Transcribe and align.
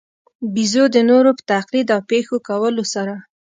بېزو 0.53 0.83
د 0.95 0.97
نورو 1.09 1.29
په 1.37 1.41
تقلید 1.53 1.87
او 1.95 2.01
پېښو 2.11 2.37
کولو 2.47 2.83
سره. 2.93 3.13